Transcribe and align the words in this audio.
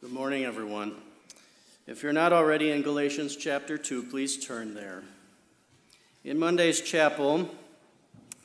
Good 0.00 0.12
morning, 0.12 0.46
everyone. 0.46 0.94
If 1.86 2.02
you're 2.02 2.14
not 2.14 2.32
already 2.32 2.70
in 2.70 2.80
Galatians 2.80 3.36
chapter 3.36 3.76
2, 3.76 4.04
please 4.04 4.42
turn 4.42 4.72
there. 4.72 5.02
In 6.24 6.38
Monday's 6.38 6.80
chapel, 6.80 7.50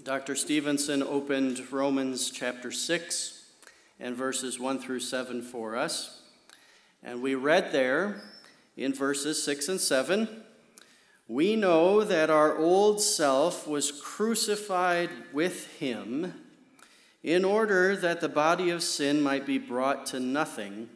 Dr. 0.04 0.36
Stevenson 0.36 1.02
opened 1.02 1.71
Romans 1.71 2.29
chapter 2.29 2.73
6 2.73 3.46
and 4.02 4.18
verses 4.18 4.60
1 4.60 4.79
through 4.79 4.99
7 4.99 5.41
for 5.41 5.78
us. 5.78 6.23
And 7.01 7.21
we 7.21 7.35
read 7.35 7.72
there 7.72 8.22
in 8.76 8.94
verses 8.94 9.42
6 9.42 9.69
and 9.69 9.79
7 9.79 10.28
We 11.29 11.56
know 11.56 12.03
that 12.03 12.29
our 12.29 12.58
old 12.58 12.99
self 12.99 13.65
was 13.65 13.94
crucified 13.94 15.10
with 15.31 15.67
him 15.78 16.34
in 17.23 17.45
order 17.45 17.95
that 17.95 18.20
the 18.20 18.27
body 18.27 18.72
of 18.72 18.84
sin 18.84 19.22
might 19.22 19.45
be 19.45 19.58
brought 19.58 20.05
to 20.08 20.20
nothing, 20.20 20.90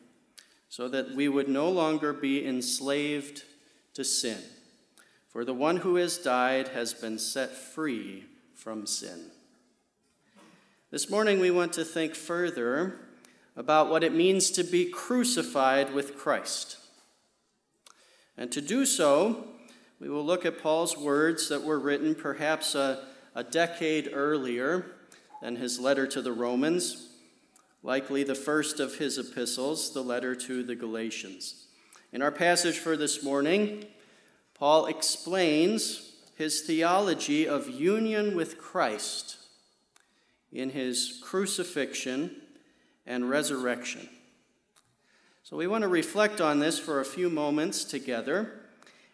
so 0.70 0.88
that 0.88 1.16
we 1.16 1.28
would 1.28 1.50
no 1.50 1.70
longer 1.70 2.14
be 2.14 2.46
enslaved 2.46 3.44
to 3.96 4.04
sin. 4.04 4.38
For 5.28 5.44
the 5.44 5.54
one 5.54 5.78
who 5.78 5.96
has 5.96 6.18
died 6.18 6.70
has 6.70 6.94
been 6.94 7.20
set 7.20 7.52
free 7.52 8.26
from 8.56 8.86
sin. 8.86 9.32
This 10.92 11.10
morning, 11.10 11.40
we 11.40 11.52
want 11.52 11.74
to 11.74 11.86
think 11.86 12.16
further 12.16 13.00
about 13.56 13.90
what 13.90 14.04
it 14.04 14.14
means 14.14 14.52
to 14.52 14.64
be 14.64 14.86
crucified 14.86 15.94
with 15.94 16.18
Christ. 16.18 16.78
And 18.38 18.52
to 18.52 18.62
do 18.62 18.86
so, 18.86 19.48
we 20.00 20.10
will 20.10 20.24
look 20.24 20.46
at 20.46 20.62
Paul's 20.62 20.98
words 20.98 21.50
that 21.50 21.64
were 21.64 21.80
written 21.80 22.16
perhaps 22.16 22.74
a, 22.74 23.06
a 23.36 23.44
decade 23.44 24.10
earlier 24.14 24.86
than 25.42 25.58
his 25.58 25.80
letter 25.80 26.08
to 26.08 26.22
the 26.22 26.32
Romans, 26.32 27.09
likely 27.84 28.24
the 28.24 28.36
first 28.36 28.80
of 28.80 28.98
his 28.98 29.18
epistles, 29.18 29.94
the 29.94 30.04
letter 30.04 30.36
to 30.36 30.64
the 30.64 30.76
Galatians. 30.76 31.68
In 32.12 32.22
our 32.22 32.32
passage 32.32 32.80
for 32.80 32.98
this 32.98 33.24
morning, 33.24 33.86
Paul 34.54 34.88
explains 34.88 36.14
his 36.36 36.62
theology 36.62 37.48
of 37.48 37.70
union 37.70 38.36
with 38.36 38.58
Christ 38.58 39.38
in 40.52 40.72
his 40.72 41.20
crucifixion 41.24 42.36
and 43.06 43.30
resurrection. 43.30 44.10
So 45.44 45.58
we 45.58 45.68
want 45.68 45.84
to 45.84 45.88
reflect 45.88 46.42
on 46.42 46.60
this 46.60 46.78
for 46.78 47.00
a 47.00 47.06
few 47.06 47.30
moments 47.30 47.84
together 47.84 48.60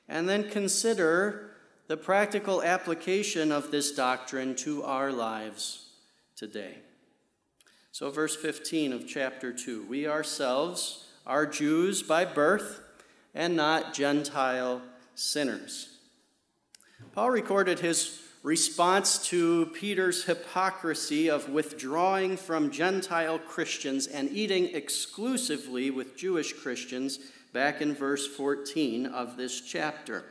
and 0.08 0.28
then 0.28 0.50
consider 0.50 1.52
the 1.88 1.98
practical 1.98 2.64
application 2.64 3.52
of 3.52 3.72
this 3.72 3.92
doctrine 3.92 4.56
to 4.58 4.84
our 4.84 5.12
lives 5.12 5.90
today. 6.36 6.80
So, 7.96 8.12
verse 8.12 8.36
15 8.36 8.92
of 8.92 9.08
chapter 9.08 9.54
2 9.54 9.86
we 9.88 10.06
ourselves 10.06 11.06
are 11.26 11.46
Jews 11.46 12.04
by 12.04 12.26
birth 12.26 12.82
and 13.34 13.56
not 13.56 13.94
Gentile 13.94 14.82
sinners. 15.14 15.98
Paul 17.14 17.30
recorded 17.30 17.80
his 17.80 18.22
response 18.44 19.26
to 19.30 19.68
Peter's 19.68 20.26
hypocrisy 20.26 21.30
of 21.30 21.48
withdrawing 21.48 22.36
from 22.36 22.70
Gentile 22.70 23.40
Christians 23.40 24.08
and 24.08 24.30
eating 24.30 24.76
exclusively 24.76 25.90
with 25.90 26.18
Jewish 26.18 26.52
Christians 26.52 27.20
back 27.54 27.82
in 27.82 27.96
verse 27.96 28.28
14 28.28 29.06
of 29.06 29.38
this 29.38 29.62
chapter. 29.62 30.26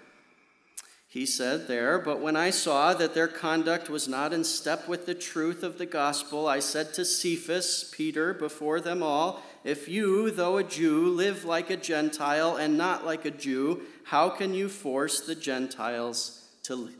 He 1.14 1.26
said 1.26 1.68
there, 1.68 2.00
But 2.00 2.18
when 2.18 2.34
I 2.34 2.50
saw 2.50 2.92
that 2.92 3.14
their 3.14 3.28
conduct 3.28 3.88
was 3.88 4.08
not 4.08 4.32
in 4.32 4.42
step 4.42 4.88
with 4.88 5.06
the 5.06 5.14
truth 5.14 5.62
of 5.62 5.78
the 5.78 5.86
gospel, 5.86 6.48
I 6.48 6.58
said 6.58 6.92
to 6.94 7.04
Cephas, 7.04 7.88
Peter, 7.94 8.34
before 8.34 8.80
them 8.80 9.00
all, 9.00 9.40
If 9.62 9.88
you, 9.88 10.32
though 10.32 10.56
a 10.56 10.64
Jew, 10.64 11.06
live 11.06 11.44
like 11.44 11.70
a 11.70 11.76
Gentile 11.76 12.56
and 12.56 12.76
not 12.76 13.06
like 13.06 13.24
a 13.24 13.30
Jew, 13.30 13.82
how 14.02 14.28
can 14.28 14.54
you 14.54 14.68
force 14.68 15.20
the 15.20 15.36
Gentiles 15.36 16.48
to 16.64 16.90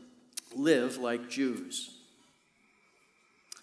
live 0.55 0.95
like 0.95 1.29
Jews? 1.29 1.97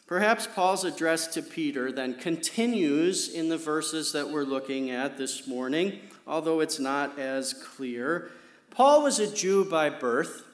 Perhaps 0.06 0.48
Paul's 0.54 0.84
address 0.84 1.28
to 1.28 1.41
Peter 1.41 1.91
then 1.91 2.12
continues 2.12 3.32
in 3.32 3.48
the 3.48 3.56
verses 3.56 4.12
that 4.12 4.28
we're 4.28 4.44
looking 4.44 4.91
at 4.91 5.16
this 5.16 5.47
morning, 5.47 6.00
although 6.27 6.60
it's 6.60 6.78
not 6.78 7.19
as 7.19 7.54
clear. 7.54 8.32
Paul 8.72 9.03
was 9.03 9.19
a 9.19 9.33
Jew 9.33 9.66
by 9.66 9.91
birth, 9.91 10.44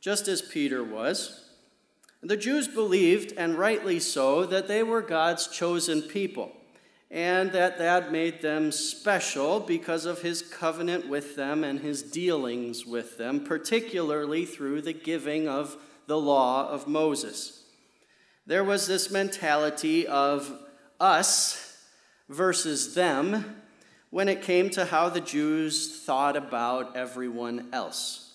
just 0.00 0.26
as 0.26 0.40
Peter 0.40 0.82
was. 0.82 1.50
The 2.22 2.36
Jews 2.36 2.66
believed, 2.66 3.34
and 3.36 3.58
rightly 3.58 4.00
so, 4.00 4.46
that 4.46 4.68
they 4.68 4.82
were 4.82 5.02
God's 5.02 5.46
chosen 5.48 6.00
people, 6.00 6.50
and 7.10 7.52
that 7.52 7.78
that 7.78 8.10
made 8.10 8.40
them 8.40 8.72
special 8.72 9.60
because 9.60 10.06
of 10.06 10.22
his 10.22 10.40
covenant 10.40 11.08
with 11.08 11.36
them 11.36 11.62
and 11.62 11.80
his 11.80 12.02
dealings 12.02 12.86
with 12.86 13.18
them, 13.18 13.44
particularly 13.44 14.46
through 14.46 14.80
the 14.80 14.94
giving 14.94 15.46
of 15.46 15.76
the 16.06 16.18
law 16.18 16.70
of 16.70 16.88
Moses. 16.88 17.64
There 18.46 18.64
was 18.64 18.86
this 18.86 19.10
mentality 19.10 20.06
of 20.06 20.58
us 20.98 21.76
versus 22.30 22.94
them 22.94 23.62
when 24.10 24.28
it 24.28 24.42
came 24.42 24.70
to 24.70 24.86
how 24.86 25.08
the 25.08 25.20
Jews 25.20 26.02
thought 26.04 26.36
about 26.36 26.96
everyone 26.96 27.68
else. 27.72 28.32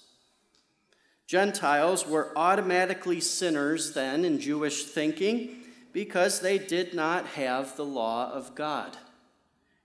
Gentiles 1.25 2.07
were 2.07 2.31
automatically 2.35 3.19
sinners 3.19 3.93
then 3.93 4.23
in 4.23 4.39
Jewish 4.39 4.85
thinking 4.85 5.63
because 5.91 6.39
they 6.39 6.57
did 6.57 6.93
not 6.93 7.25
have 7.27 7.75
the 7.75 7.85
law 7.85 8.31
of 8.31 8.55
God 8.55 8.97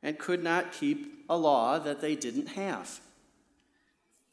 and 0.03 0.19
could 0.19 0.43
not 0.43 0.73
keep 0.73 1.25
a 1.29 1.37
law 1.37 1.79
that 1.79 2.01
they 2.01 2.15
didn't 2.15 2.49
have. 2.49 3.01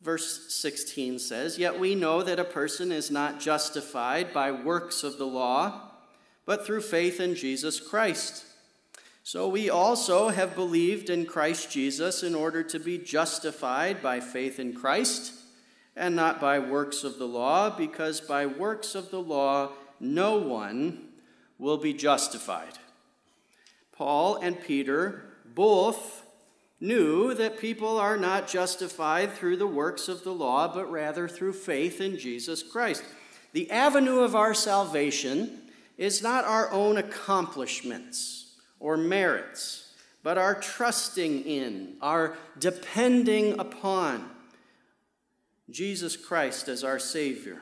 Verse 0.01 0.53
16 0.53 1.19
says, 1.19 1.57
Yet 1.57 1.79
we 1.79 1.95
know 1.95 2.21
that 2.21 2.39
a 2.39 2.43
person 2.43 2.91
is 2.91 3.09
not 3.09 3.39
justified 3.39 4.33
by 4.33 4.51
works 4.51 5.03
of 5.03 5.17
the 5.17 5.25
law, 5.25 5.91
but 6.45 6.65
through 6.65 6.81
faith 6.81 7.19
in 7.19 7.35
Jesus 7.35 7.79
Christ. 7.79 8.45
So 9.27 9.47
we 9.47 9.71
also 9.71 10.29
have 10.29 10.53
believed 10.53 11.09
in 11.09 11.25
Christ 11.25 11.71
Jesus 11.71 12.21
in 12.21 12.35
order 12.35 12.61
to 12.61 12.77
be 12.77 12.99
justified 12.99 13.99
by 13.99 14.19
faith 14.19 14.59
in 14.59 14.75
Christ 14.75 15.33
and 15.95 16.15
not 16.15 16.39
by 16.39 16.59
works 16.59 17.03
of 17.03 17.17
the 17.17 17.25
law, 17.25 17.75
because 17.75 18.21
by 18.21 18.45
works 18.45 18.93
of 18.93 19.09
the 19.09 19.19
law 19.19 19.71
no 19.99 20.37
one 20.37 21.07
will 21.57 21.77
be 21.77 21.91
justified. 21.91 22.77
Paul 23.91 24.35
and 24.35 24.61
Peter 24.61 25.23
both 25.43 26.23
knew 26.79 27.33
that 27.33 27.57
people 27.57 27.97
are 27.97 28.17
not 28.17 28.47
justified 28.47 29.33
through 29.33 29.57
the 29.57 29.65
works 29.65 30.07
of 30.07 30.23
the 30.23 30.33
law, 30.33 30.71
but 30.71 30.91
rather 30.91 31.27
through 31.27 31.53
faith 31.53 31.99
in 31.99 32.19
Jesus 32.19 32.61
Christ. 32.61 33.03
The 33.53 33.71
avenue 33.71 34.19
of 34.19 34.35
our 34.35 34.53
salvation 34.53 35.61
is 35.97 36.21
not 36.21 36.45
our 36.45 36.69
own 36.69 36.97
accomplishments 36.97 38.44
or 38.85 38.97
merits, 38.97 39.93
but 40.21 40.37
our 40.37 40.53
trusting 40.53 41.41
in, 41.41 41.95
our 42.03 42.37
depending 42.59 43.59
upon 43.59 44.29
Jesus 45.71 46.15
Christ 46.15 46.67
as 46.67 46.83
our 46.83 46.99
Savior. 46.99 47.61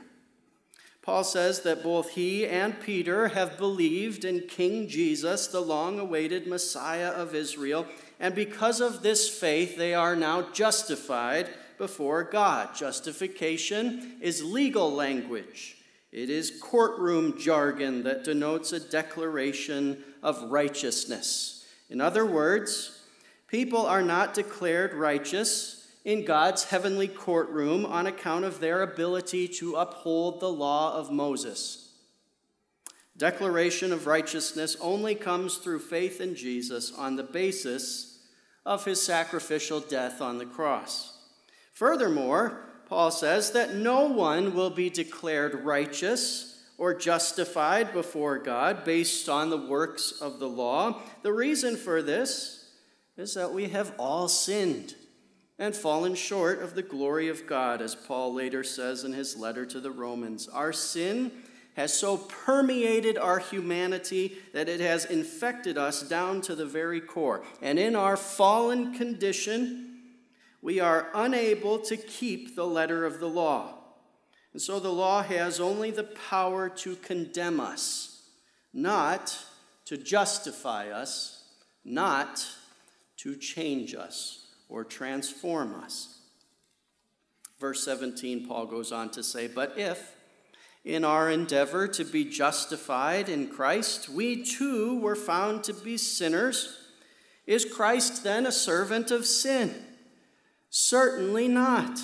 Paul 1.02 1.24
says 1.24 1.62
that 1.62 1.82
both 1.82 2.10
he 2.10 2.46
and 2.46 2.78
Peter 2.78 3.30
have 3.30 3.58
believed 3.58 4.26
in 4.26 4.48
King 4.50 4.90
Jesus, 4.90 5.48
the 5.48 5.62
long 5.62 5.98
awaited 5.98 6.46
Messiah 6.46 7.12
of 7.12 7.34
Israel, 7.34 7.88
and 8.20 8.36
because 8.36 8.82
of 8.82 9.02
this 9.02 9.30
faith, 9.30 9.78
they 9.78 9.94
are 9.94 10.18
now 10.18 10.52
justified 10.52 11.50
before 11.78 12.26
God. 12.26 12.76
Justification 12.76 14.18
is 14.20 14.44
legal 14.44 14.92
language. 14.92 15.78
It 16.12 16.30
is 16.30 16.60
courtroom 16.62 17.40
jargon 17.40 18.04
that 18.04 18.26
denotes 18.26 18.74
a 18.74 18.80
declaration 18.82 20.04
of 20.24 20.52
righteousness. 20.52 21.66
In 21.90 22.02
other 22.02 22.26
words, 22.26 23.04
people 23.48 23.86
are 23.86 24.02
not 24.02 24.34
declared 24.34 24.94
righteous 24.94 25.92
in 26.04 26.26
God's 26.26 26.66
heavenly 26.66 27.08
courtroom 27.08 27.86
on 27.86 28.08
account 28.08 28.46
of 28.46 28.60
their 28.60 28.82
ability 28.82 29.48
to 29.48 29.76
uphold 29.76 30.40
the 30.40 30.52
law 30.52 30.98
of 30.98 31.12
Moses. 31.12 31.92
Declaration 33.16 33.94
of 33.94 34.08
righteousness 34.08 34.76
only 34.82 35.14
comes 35.14 35.58
through 35.58 35.80
faith 35.80 36.20
in 36.20 36.36
Jesus 36.36 36.92
on 36.98 37.16
the 37.16 37.24
basis 37.24 38.20
of 38.66 38.86
his 38.86 39.02
sacrificial 39.02 39.80
death 39.80 40.20
on 40.20 40.40
the 40.40 40.46
cross. 40.46 41.20
Furthermore, 41.74 42.64
Paul 42.88 43.12
says 43.12 43.52
that 43.52 43.76
no 43.76 44.08
one 44.08 44.54
will 44.54 44.70
be 44.70 44.90
declared 44.90 45.64
righteous 45.64 46.53
or 46.78 46.94
justified 46.94 47.94
before 47.94 48.38
God 48.40 48.84
based 48.84 49.30
on 49.30 49.50
the 49.50 49.58
works 49.58 50.12
of 50.22 50.40
the 50.40 50.50
law. 50.50 51.02
The 51.22 51.34
reason 51.34 51.78
for 51.78 52.02
this 52.02 52.70
is 53.18 53.36
that 53.36 53.54
we 53.54 53.70
have 53.70 53.94
all 54.00 54.28
sinned 54.28 54.96
and 55.60 55.76
fallen 55.76 56.16
short 56.16 56.62
of 56.62 56.74
the 56.74 56.82
glory 56.82 57.30
of 57.30 57.46
God, 57.46 57.82
as 57.82 57.96
Paul 57.96 58.34
later 58.34 58.64
says 58.64 59.04
in 59.04 59.14
his 59.14 59.38
letter 59.38 59.66
to 59.68 59.80
the 59.80 59.92
Romans. 59.92 60.48
Our 60.48 60.74
sin 60.74 61.32
has 61.76 61.94
so 61.94 62.18
permeated 62.18 63.18
our 63.18 63.40
humanity 63.40 64.38
that 64.54 64.70
it 64.70 64.80
has 64.80 65.06
infected 65.06 65.78
us 65.78 66.02
down 66.02 66.42
to 66.42 66.56
the 66.56 66.66
very 66.66 67.02
core. 67.02 67.44
And 67.62 67.80
in 67.80 67.96
our 67.96 68.18
fallen 68.18 68.94
condition, 68.94 70.00
we 70.62 70.80
are 70.80 71.10
unable 71.14 71.80
to 71.80 71.98
keep 71.98 72.56
the 72.56 72.66
letter 72.66 73.06
of 73.06 73.20
the 73.20 73.30
law. 73.30 73.76
And 74.54 74.62
so 74.62 74.80
the 74.80 74.94
law 74.94 75.24
has 75.24 75.60
only 75.60 75.90
the 75.90 76.04
power 76.04 76.70
to 76.70 76.96
condemn 76.98 77.60
us, 77.60 78.22
not 78.72 79.38
to 79.86 79.98
justify 79.98 80.90
us, 80.90 81.44
not 81.84 82.48
to 83.18 83.36
change 83.36 83.96
us 83.96 84.46
or 84.70 84.84
transform 84.84 85.76
us. 85.76 86.20
Verse 87.60 87.84
17, 87.84 88.48
Paul 88.48 88.68
goes 88.68 88.92
on 88.92 89.10
to 89.12 89.24
say, 89.24 89.48
But 89.48 89.74
if, 89.78 90.16
in 90.86 91.04
our 91.04 91.32
endeavor 91.32 91.88
to 91.88 92.04
be 92.04 92.26
justified 92.26 93.30
in 93.30 93.48
Christ, 93.48 94.10
we 94.10 94.44
too 94.44 95.00
were 95.00 95.16
found 95.16 95.64
to 95.64 95.74
be 95.74 95.98
sinners, 95.98 96.78
is 97.48 97.66
Christ 97.66 98.24
then 98.24 98.46
a 98.46 98.52
servant 98.52 99.12
of 99.12 99.26
sin? 99.26 99.74
Certainly 100.70 101.48
not. 101.50 102.00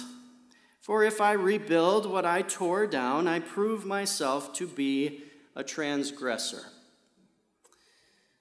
For 0.90 1.04
if 1.04 1.22
I 1.22 1.34
rebuild 1.34 2.08
what 2.08 2.26
I 2.26 2.42
tore 2.42 2.88
down, 2.88 3.28
I 3.28 3.42
prove 3.42 3.86
myself 3.86 4.54
to 4.54 4.66
be 4.66 5.22
a 5.56 5.64
transgressor. 5.64 6.64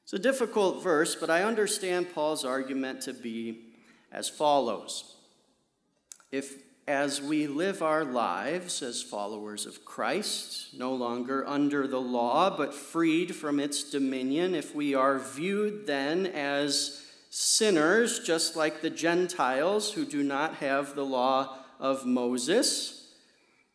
It's 0.03 0.15
a 0.15 0.19
difficult 0.19 0.83
verse, 0.83 1.15
but 1.15 1.29
I 1.29 1.43
understand 1.43 2.15
Paul's 2.15 2.47
argument 2.47 3.03
to 3.03 3.13
be 3.13 3.75
as 4.11 4.31
follows. 4.31 5.17
If, 6.33 6.55
as 6.87 7.21
we 7.21 7.47
live 7.47 7.83
our 7.83 8.03
lives 8.03 8.81
as 8.81 9.03
followers 9.03 9.67
of 9.67 9.85
Christ, 9.85 10.69
no 10.73 10.95
longer 10.95 11.47
under 11.47 11.87
the 11.87 12.01
law, 12.01 12.57
but 12.57 12.73
freed 12.73 13.37
from 13.37 13.61
its 13.61 13.91
dominion, 13.91 14.55
if 14.55 14.75
we 14.75 14.95
are 14.95 15.19
viewed 15.19 15.87
then 15.87 16.25
as 16.25 17.05
sinners, 17.29 18.21
just 18.21 18.57
like 18.57 18.81
the 18.81 18.89
Gentiles 18.89 19.93
who 19.93 20.07
do 20.07 20.23
not 20.23 20.55
have 20.55 20.95
the 20.95 21.05
law 21.05 21.59
of 21.79 22.05
Moses, 22.05 23.13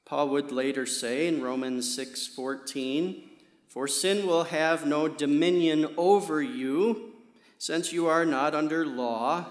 Paul 0.06 0.30
would 0.30 0.52
later 0.52 0.86
say 0.86 1.28
in 1.28 1.42
Romans 1.42 1.94
6:14, 1.94 3.24
"For 3.68 3.88
sin 3.88 4.28
will 4.28 4.44
have 4.46 4.86
no 4.86 5.08
dominion 5.08 5.94
over 5.98 6.42
you, 6.42 7.14
since 7.58 7.94
you 7.94 8.08
are 8.08 8.26
not 8.26 8.54
under 8.54 8.86
law, 8.86 9.46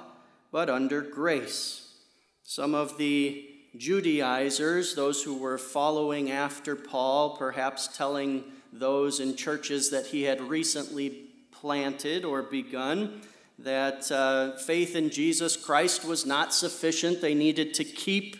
but 0.51 0.69
under 0.69 1.01
grace." 1.01 1.95
Some 2.45 2.75
of 2.75 2.99
the 2.99 3.49
Judaizers, 3.77 4.95
those 4.95 5.23
who 5.23 5.35
were 5.35 5.57
following 5.57 6.31
after 6.31 6.77
Paul, 6.77 7.37
perhaps 7.37 7.89
telling 7.89 8.45
those 8.71 9.19
in 9.19 9.35
churches 9.35 9.91
that 9.91 10.09
he 10.09 10.25
had 10.25 10.43
recently 10.43 11.31
planted 11.51 12.25
or 12.25 12.43
begun, 12.43 13.23
that 13.59 14.11
uh, 14.13 14.57
faith 14.59 14.95
in 14.95 15.09
Jesus 15.09 15.57
Christ 15.57 16.05
was 16.05 16.27
not 16.27 16.53
sufficient. 16.53 17.21
They 17.21 17.35
needed 17.35 17.73
to 17.75 17.85
keep 17.85 18.37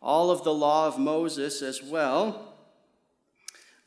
all 0.00 0.30
of 0.30 0.44
the 0.44 0.54
law 0.54 0.86
of 0.86 0.98
Moses 0.98 1.62
as 1.62 1.82
well. 1.82 2.54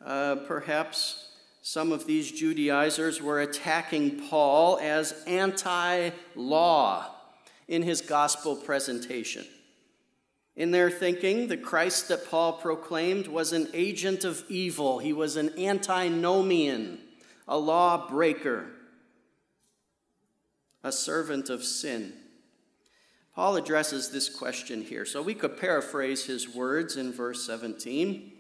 Uh, 0.04 0.38
perhaps 0.48 1.30
some 1.62 1.92
of 1.92 2.06
these 2.06 2.32
Judaizers 2.32 3.22
were 3.22 3.42
attacking 3.42 4.28
Paul 4.30 4.80
as 4.82 5.14
anti 5.28 6.12
law 6.36 7.16
in 7.68 7.84
his 7.84 8.02
gospel 8.02 8.56
presentation. 8.56 9.46
In 10.56 10.72
their 10.72 10.90
thinking, 10.90 11.48
the 11.48 11.58
Christ 11.58 12.08
that 12.10 12.30
Paul 12.30 12.54
proclaimed 12.54 13.28
was 13.28 13.54
an 13.54 13.68
agent 13.74 14.24
of 14.24 14.44
evil. 14.50 15.00
He 15.00 15.14
was 15.14 15.38
an 15.38 15.58
antinomian, 15.58 17.00
a 17.48 17.58
lawbreaker 17.58 18.66
a 20.84 20.92
servant 20.92 21.50
of 21.50 21.64
sin? 21.64 22.14
Paul 23.40 23.56
addresses 23.56 24.10
this 24.10 24.28
question 24.28 24.82
here. 24.82 25.06
So 25.06 25.22
we 25.22 25.34
could 25.34 25.58
paraphrase 25.58 26.26
his 26.26 26.54
words 26.54 26.98
in 26.98 27.14
verse 27.14 27.46
17 27.46 28.34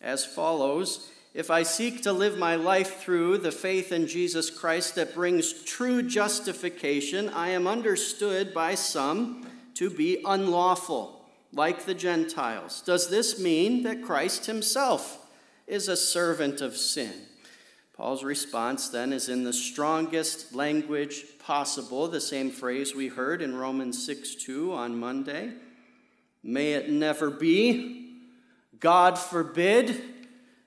as 0.00 0.24
follows 0.24 1.10
If 1.34 1.50
I 1.50 1.64
seek 1.64 2.04
to 2.04 2.12
live 2.12 2.38
my 2.38 2.54
life 2.54 3.00
through 3.00 3.38
the 3.38 3.50
faith 3.50 3.90
in 3.90 4.06
Jesus 4.06 4.50
Christ 4.50 4.94
that 4.94 5.12
brings 5.12 5.64
true 5.64 6.04
justification, 6.04 7.30
I 7.30 7.48
am 7.48 7.66
understood 7.66 8.54
by 8.54 8.76
some 8.76 9.44
to 9.74 9.90
be 9.90 10.22
unlawful, 10.24 11.28
like 11.52 11.84
the 11.84 11.92
Gentiles. 11.92 12.80
Does 12.80 13.10
this 13.10 13.40
mean 13.40 13.82
that 13.82 14.04
Christ 14.04 14.46
himself 14.46 15.26
is 15.66 15.88
a 15.88 15.96
servant 15.96 16.60
of 16.60 16.76
sin? 16.76 17.12
Paul's 17.96 18.22
response 18.22 18.88
then 18.88 19.12
is 19.12 19.28
in 19.28 19.42
the 19.42 19.52
strongest 19.52 20.54
language 20.54 21.24
possible, 21.44 22.08
the 22.08 22.20
same 22.20 22.50
phrase 22.50 22.94
we 22.94 23.08
heard 23.08 23.42
in 23.42 23.54
Romans 23.54 24.04
6 24.06 24.34
2 24.36 24.72
on 24.72 24.98
Monday. 24.98 25.52
May 26.42 26.72
it 26.72 26.88
never 26.90 27.30
be, 27.30 28.18
God 28.80 29.18
forbid, 29.18 30.02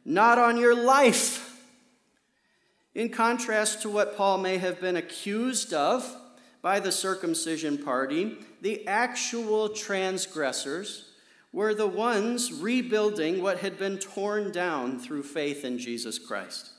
not 0.06 0.38
on 0.38 0.58
your 0.58 0.76
life. 0.76 1.66
In 2.94 3.10
contrast 3.10 3.82
to 3.82 3.90
what 3.90 4.16
Paul 4.16 4.38
may 4.38 4.58
have 4.58 4.80
been 4.80 4.96
accused 4.96 5.74
of 5.74 6.16
by 6.62 6.80
the 6.80 6.92
circumcision 6.92 7.78
party, 7.80 8.38
the 8.62 8.88
actual 8.88 9.70
transgressors 9.70 11.12
were 11.52 11.74
the 11.74 11.88
ones 11.88 12.54
rebuilding 12.54 13.42
what 13.42 13.60
had 13.60 13.80
been 13.80 13.98
torn 13.98 14.52
down 14.52 15.00
through 15.00 15.24
faith 15.24 15.66
in 15.66 15.80
Jesus 15.80 16.20
Christ. 16.20 16.70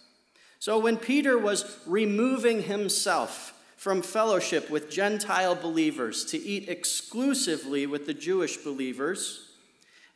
So 0.61 0.79
when 0.79 0.97
Peter 0.97 1.37
was 1.39 1.81
removing 1.87 2.63
himself 2.63 3.55
from 3.79 4.03
fellowship 4.03 4.69
with 4.71 4.91
Gentile 4.91 5.55
believers 5.55 6.25
to 6.25 6.37
eat 6.37 6.69
exclusively 6.69 7.87
with 7.87 8.07
the 8.07 8.13
Jewish 8.13 8.57
believers, 8.57 9.53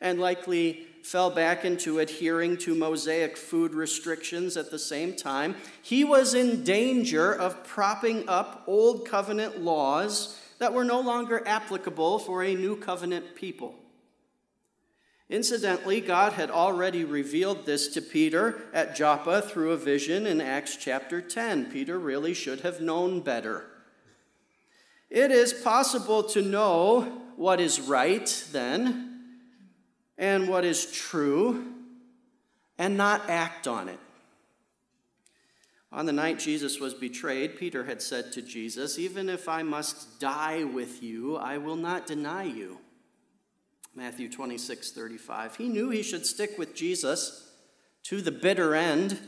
and 0.01 0.19
likely 0.19 0.85
fell 1.01 1.29
back 1.29 1.63
into 1.63 1.99
adhering 1.99 2.57
to 2.57 2.75
Mosaic 2.75 3.37
food 3.37 3.73
restrictions 3.73 4.57
at 4.57 4.69
the 4.69 4.77
same 4.77 5.15
time, 5.15 5.55
he 5.81 6.03
was 6.03 6.33
in 6.33 6.65
danger 6.65 7.33
of 7.33 7.63
propping 7.63 8.27
up 8.27 8.63
old 8.67 9.07
covenant 9.07 9.61
laws 9.61 10.37
that 10.59 10.73
were 10.73 10.83
no 10.83 10.99
longer 10.99 11.41
applicable 11.47 12.19
for 12.19 12.43
a 12.43 12.55
new 12.55 12.75
covenant 12.75 13.33
people. 13.33 13.75
Incidentally, 15.29 16.01
God 16.01 16.33
had 16.33 16.51
already 16.51 17.03
revealed 17.03 17.65
this 17.65 17.87
to 17.89 18.01
Peter 18.01 18.61
at 18.73 18.95
Joppa 18.95 19.41
through 19.41 19.71
a 19.71 19.77
vision 19.77 20.27
in 20.27 20.41
Acts 20.41 20.75
chapter 20.75 21.21
10. 21.21 21.71
Peter 21.71 21.97
really 21.97 22.33
should 22.33 22.61
have 22.61 22.81
known 22.81 23.21
better. 23.21 23.65
It 25.09 25.31
is 25.31 25.53
possible 25.53 26.23
to 26.23 26.41
know 26.41 27.01
what 27.35 27.59
is 27.59 27.79
right 27.79 28.45
then 28.51 29.21
and 30.17 30.47
what 30.49 30.65
is 30.65 30.91
true 30.91 31.73
and 32.77 32.97
not 32.97 33.29
act 33.29 33.67
on 33.67 33.89
it. 33.89 33.99
On 35.91 36.07
the 36.07 36.11
night 36.11 36.39
Jesus 36.39 36.79
was 36.79 36.95
betrayed, 36.95 37.57
Peter 37.57 37.83
had 37.83 38.01
said 38.01 38.31
to 38.33 38.41
Jesus, 38.41 38.97
Even 38.97 39.29
if 39.29 39.47
I 39.47 39.61
must 39.61 40.19
die 40.19 40.63
with 40.63 41.03
you, 41.03 41.37
I 41.37 41.59
will 41.59 41.75
not 41.75 42.07
deny 42.07 42.43
you. 42.43 42.79
Matthew 43.95 44.27
26, 44.27 44.91
35. 44.91 45.55
He 45.57 45.69
knew 45.69 45.89
he 45.89 46.01
should 46.01 46.25
stick 46.25 46.57
with 46.57 46.73
Jesus 46.73 47.51
to 48.03 48.21
the 48.21 48.31
bitter 48.31 48.73
end, 48.73 49.19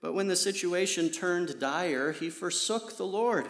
but 0.00 0.14
when 0.14 0.28
the 0.28 0.36
situation 0.36 1.10
turned 1.10 1.58
dire, 1.58 2.12
he 2.12 2.30
forsook 2.30 2.96
the 2.96 3.06
Lord, 3.06 3.48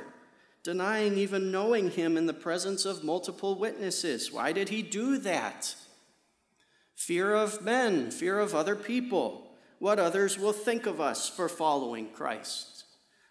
denying 0.63 1.19
even 1.19 1.53
knowing 1.53 1.91
him 1.91 2.17
in 2.17 2.25
the 2.25 2.33
presence 2.33 2.87
of 2.87 3.05
multiple 3.05 3.59
witnesses. 3.59 4.33
Why 4.33 4.53
did 4.53 4.71
he 4.71 4.81
do 4.81 5.19
that? 5.19 5.75
Fear 6.95 7.35
of 7.35 7.63
men, 7.63 8.11
fear 8.11 8.39
of 8.39 8.55
other 8.55 8.77
people, 8.77 9.51
what 9.79 9.99
others 9.99 10.39
will 10.39 10.53
think 10.53 10.87
of 10.87 11.01
us 11.03 11.29
for 11.29 11.49
following 11.51 12.09
Christ, 12.11 12.85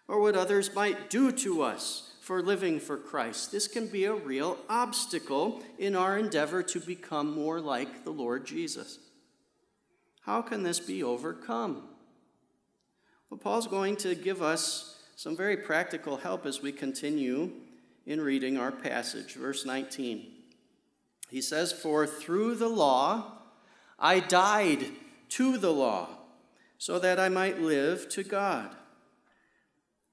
or 0.08 0.22
what 0.22 0.36
others 0.36 0.76
might 0.76 1.10
do 1.10 1.32
to 1.32 1.64
us 1.64 2.11
for 2.22 2.44
living 2.44 2.80
for 2.80 2.98
Christ. 2.98 3.52
This 3.52 3.68
can 3.68 3.88
be 3.88 4.06
a 4.06 4.14
real 4.14 4.60
obstacle 4.70 5.64
in 5.80 5.96
our 5.96 6.20
endeavor 6.20 6.62
to 6.62 6.80
become 6.80 7.34
more 7.34 7.60
like 7.60 8.04
the 8.04 8.12
Lord 8.12 8.46
Jesus. 8.46 9.00
How 10.22 10.44
can 10.44 10.62
this 10.62 10.80
be 10.80 11.02
overcome? 11.02 11.82
Well, 13.30 13.40
Paul's 13.40 13.66
going 13.66 13.96
to 13.98 14.14
give 14.14 14.44
us 14.44 15.02
some 15.16 15.36
very 15.36 15.58
practical 15.58 16.18
help 16.18 16.46
as 16.46 16.62
we 16.62 16.72
continue 16.72 17.54
in 18.06 18.22
reading 18.22 18.56
our 18.56 18.72
passage. 18.72 19.34
Verse 19.34 19.66
19. 19.66 20.28
He 21.32 21.42
says, 21.42 21.74
For 21.74 22.06
through 22.06 22.56
the 22.56 22.70
law 22.70 23.40
I 23.98 24.20
died 24.20 24.86
to 25.30 25.58
the 25.58 25.74
law, 25.74 26.10
so 26.78 27.00
that 27.00 27.20
I 27.20 27.30
might 27.30 27.60
live 27.60 28.10
to 28.10 28.24
God. 28.24 28.76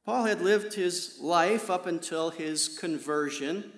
Paul 0.09 0.25
had 0.25 0.41
lived 0.41 0.73
his 0.73 1.19
life 1.21 1.69
up 1.69 1.85
until 1.85 2.31
his 2.31 2.79
conversion 2.79 3.71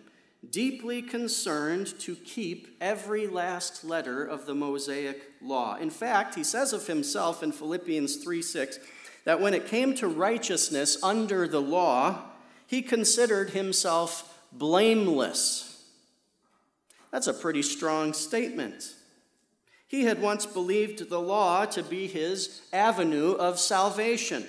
deeply 0.48 1.02
concerned 1.02 1.98
to 1.98 2.14
keep 2.14 2.76
every 2.80 3.26
last 3.26 3.82
letter 3.82 4.24
of 4.24 4.46
the 4.46 4.54
Mosaic 4.54 5.22
law. 5.42 5.74
In 5.74 5.90
fact, 5.90 6.36
he 6.36 6.44
says 6.44 6.72
of 6.72 6.86
himself 6.86 7.42
in 7.42 7.50
Philippians 7.50 8.18
3 8.18 8.42
6 8.42 8.78
that 9.24 9.40
when 9.40 9.54
it 9.54 9.66
came 9.66 9.92
to 9.96 10.06
righteousness 10.06 11.02
under 11.02 11.48
the 11.48 11.60
law, 11.60 12.22
he 12.64 12.80
considered 12.80 13.50
himself 13.50 14.40
blameless. 14.52 15.84
That's 17.10 17.26
a 17.26 17.34
pretty 17.34 17.62
strong 17.62 18.12
statement. 18.12 18.94
He 19.88 20.04
had 20.04 20.22
once 20.22 20.46
believed 20.46 21.10
the 21.10 21.20
law 21.20 21.64
to 21.64 21.82
be 21.82 22.06
his 22.06 22.62
avenue 22.72 23.32
of 23.32 23.58
salvation. 23.58 24.46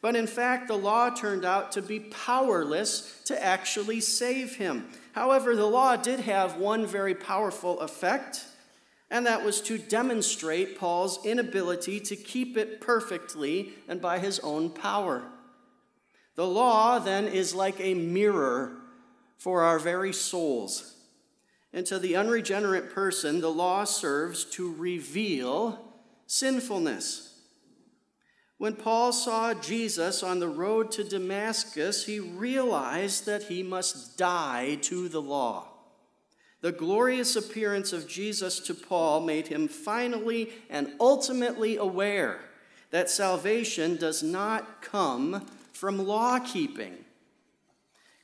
But 0.00 0.16
in 0.16 0.26
fact, 0.26 0.68
the 0.68 0.76
law 0.76 1.10
turned 1.10 1.44
out 1.44 1.72
to 1.72 1.82
be 1.82 2.00
powerless 2.00 3.20
to 3.24 3.44
actually 3.44 4.00
save 4.00 4.56
him. 4.56 4.88
However, 5.12 5.56
the 5.56 5.66
law 5.66 5.96
did 5.96 6.20
have 6.20 6.56
one 6.56 6.86
very 6.86 7.14
powerful 7.14 7.80
effect, 7.80 8.44
and 9.10 9.26
that 9.26 9.44
was 9.44 9.60
to 9.62 9.78
demonstrate 9.78 10.78
Paul's 10.78 11.24
inability 11.24 12.00
to 12.00 12.16
keep 12.16 12.56
it 12.56 12.80
perfectly 12.80 13.72
and 13.88 14.00
by 14.00 14.18
his 14.18 14.38
own 14.40 14.70
power. 14.70 15.24
The 16.34 16.46
law 16.46 16.98
then 16.98 17.26
is 17.26 17.54
like 17.54 17.80
a 17.80 17.94
mirror 17.94 18.76
for 19.38 19.62
our 19.62 19.78
very 19.78 20.12
souls. 20.12 20.94
And 21.72 21.86
to 21.86 21.98
the 21.98 22.16
unregenerate 22.16 22.90
person, 22.90 23.40
the 23.40 23.50
law 23.50 23.84
serves 23.84 24.44
to 24.46 24.72
reveal 24.74 25.94
sinfulness. 26.26 27.35
When 28.58 28.74
Paul 28.74 29.12
saw 29.12 29.52
Jesus 29.52 30.22
on 30.22 30.40
the 30.40 30.48
road 30.48 30.90
to 30.92 31.04
Damascus, 31.04 32.06
he 32.06 32.20
realized 32.20 33.26
that 33.26 33.44
he 33.44 33.62
must 33.62 34.16
die 34.16 34.78
to 34.82 35.08
the 35.08 35.20
law. 35.20 35.68
The 36.62 36.72
glorious 36.72 37.36
appearance 37.36 37.92
of 37.92 38.08
Jesus 38.08 38.58
to 38.60 38.74
Paul 38.74 39.20
made 39.20 39.48
him 39.48 39.68
finally 39.68 40.50
and 40.70 40.92
ultimately 40.98 41.76
aware 41.76 42.40
that 42.90 43.10
salvation 43.10 43.96
does 43.96 44.22
not 44.22 44.80
come 44.80 45.46
from 45.72 46.06
law 46.06 46.38
keeping. 46.38 47.04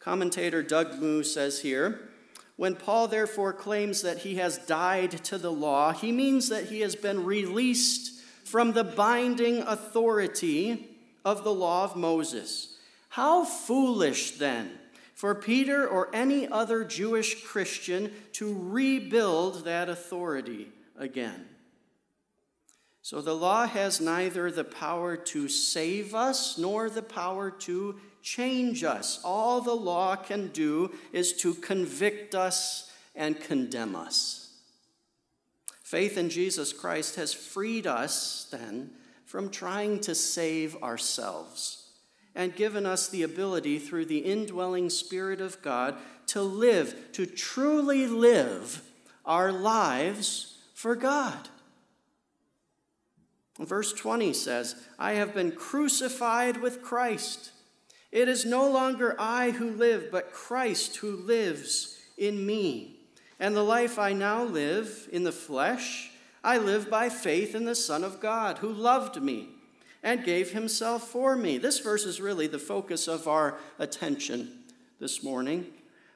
Commentator 0.01 0.63
Doug 0.63 0.99
Moo 0.99 1.23
says 1.23 1.61
here 1.61 2.09
when 2.57 2.75
Paul 2.75 3.09
therefore 3.09 3.53
claims 3.53 4.03
that 4.03 4.19
he 4.19 4.37
has 4.37 4.59
died 4.59 5.11
to 5.25 5.37
the 5.37 5.53
law, 5.53 5.93
he 5.93 6.13
means 6.13 6.49
that 6.49 6.67
he 6.67 6.81
has 6.81 6.95
been 6.95 7.25
released 7.25 8.12
from 8.45 8.73
the 8.73 8.85
binding 8.85 9.63
authority 9.63 10.97
of 11.25 11.45
the 11.45 11.55
law 11.55 11.85
of 11.85 11.97
Moses. 11.97 12.79
How 13.11 13.45
foolish, 13.45 14.33
then, 14.33 14.79
for 15.15 15.35
Peter 15.35 15.87
or 15.87 16.09
any 16.15 16.49
other 16.49 16.85
Jewish 16.85 17.45
Christian 17.45 18.13
to 18.33 18.57
rebuild 18.59 19.65
that 19.65 19.89
authority 19.89 20.73
again. 20.99 21.47
So 23.03 23.21
the 23.21 23.35
law 23.35 23.67
has 23.67 24.01
neither 24.01 24.51
the 24.51 24.65
power 24.65 25.17
to 25.17 25.49
save 25.49 26.15
us 26.15 26.57
nor 26.57 26.89
the 26.89 27.03
power 27.03 27.51
to 27.51 28.01
change 28.23 28.85
us. 28.85 29.21
All 29.25 29.61
the 29.61 29.75
law 29.75 30.17
can 30.17 30.49
do 30.49 30.93
is 31.13 31.33
to 31.35 31.55
convict 31.55 32.35
us 32.35 32.91
and 33.15 33.41
condemn 33.41 33.97
us. 33.97 34.42
Faith 35.93 36.17
in 36.17 36.31
Jesus 36.31 36.73
Christ 36.73 37.17
has 37.17 37.35
freed 37.35 37.87
us 37.87 38.49
then 38.51 38.93
from 39.27 39.51
trying 39.51 40.01
to 40.01 40.15
save 40.15 40.75
ourselves 40.83 41.91
and 42.35 42.57
given 42.57 42.87
us 42.87 43.11
the 43.11 43.23
ability 43.23 43.79
through 43.79 44.07
the 44.07 44.21
indwelling 44.21 44.89
Spirit 44.89 45.43
of 45.43 45.61
God 45.61 45.97
to 46.29 46.41
live, 46.41 47.13
to 47.13 47.27
truly 47.27 48.07
live 48.07 48.81
our 49.27 49.53
lives 49.53 50.57
for 50.73 50.97
God. 50.97 51.51
Verse 53.59 53.93
20 53.93 54.33
says, 54.33 54.75
I 54.99 55.13
have 55.13 55.35
been 55.35 55.53
crucified 55.53 56.57
with 56.57 56.81
Christ. 56.81 57.51
It 58.11 58.31
is 58.31 58.47
no 58.47 58.67
longer 58.71 59.15
I 59.19 59.51
who 59.51 59.71
live, 59.71 60.09
but 60.11 60.33
Christ 60.33 60.97
who 60.97 61.15
lives 61.15 61.99
in 62.17 62.47
me. 62.47 63.02
And 63.43 63.57
the 63.57 63.65
life 63.65 63.99
I 63.99 64.13
now 64.13 64.45
live 64.45 65.09
in 65.11 65.25
the 65.25 65.33
flesh, 65.33 66.13
I 66.45 66.59
live 66.59 66.89
by 66.89 67.09
faith 67.09 67.57
in 67.57 67.65
the 67.65 67.75
Son 67.75 68.05
of 68.05 68.21
God, 68.21 68.59
who 68.59 68.69
loved 68.69 69.21
me 69.21 69.49
and 70.01 70.25
gave 70.25 70.53
himself 70.53 71.09
for 71.09 71.35
me. 71.35 71.59
This 71.59 71.81
verse 71.81 72.05
is 72.05 72.21
really 72.21 72.47
the 72.47 72.61
focus 72.61 73.09
of 73.09 73.27
our 73.27 73.59
attention 73.81 74.63
this 75.01 75.25
morning. 75.25 75.67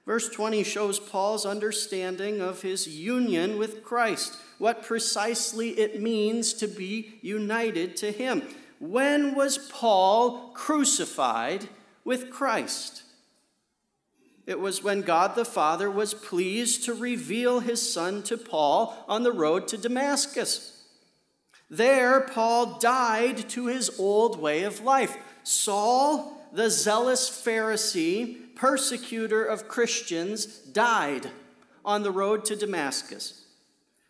Verse 0.07 0.29
20 0.29 0.63
shows 0.63 1.01
Paul's 1.01 1.45
understanding 1.45 2.41
of 2.41 2.63
his 2.63 2.87
union 2.87 3.59
with 3.59 3.83
Christ, 3.83 4.37
what 4.59 4.85
precisely 4.85 5.71
it 5.71 6.01
means 6.01 6.53
to 6.53 6.69
be 6.69 7.19
united 7.23 7.97
to 7.97 8.13
him. 8.13 8.45
When 8.79 9.35
was 9.35 9.59
Paul 9.59 10.53
crucified 10.55 11.69
with 12.05 12.31
Christ? 12.31 13.03
It 14.47 14.61
was 14.61 14.83
when 14.83 15.03
God 15.03 15.35
the 15.35 15.45
Father 15.45 15.91
was 15.91 16.15
pleased 16.15 16.85
to 16.85 16.95
reveal 16.95 17.61
his 17.61 17.93
Son 17.93 18.23
to 18.25 18.39
Paul 18.39 18.97
on 19.09 19.25
the 19.25 19.33
road 19.33 19.67
to 19.69 19.77
Damascus. 19.77 20.85
There, 21.69 22.21
Paul 22.21 22.79
died 22.79 23.49
to 23.51 23.67
his 23.67 23.91
old 23.99 24.41
way 24.41 24.63
of 24.63 24.81
life. 24.81 25.17
Saul, 25.43 26.49
the 26.53 26.71
zealous 26.71 27.29
Pharisee, 27.29 28.55
persecutor 28.55 29.45
of 29.45 29.67
Christians, 29.67 30.47
died 30.47 31.31
on 31.85 32.05
the 32.05 32.13
road 32.13 32.45
to 32.45 32.55
Damascus. 32.55 33.47